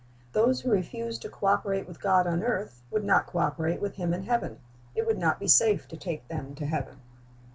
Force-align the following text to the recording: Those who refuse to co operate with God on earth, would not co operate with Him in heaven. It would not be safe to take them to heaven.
Those 0.31 0.61
who 0.61 0.71
refuse 0.71 1.19
to 1.19 1.29
co 1.29 1.45
operate 1.45 1.87
with 1.87 2.01
God 2.01 2.25
on 2.25 2.41
earth, 2.41 2.81
would 2.89 3.03
not 3.03 3.27
co 3.27 3.37
operate 3.37 3.79
with 3.79 3.97
Him 3.97 4.15
in 4.15 4.23
heaven. 4.23 4.57
It 4.95 5.05
would 5.05 5.19
not 5.19 5.39
be 5.39 5.47
safe 5.47 5.87
to 5.89 5.95
take 5.95 6.27
them 6.27 6.55
to 6.55 6.65
heaven. 6.65 7.01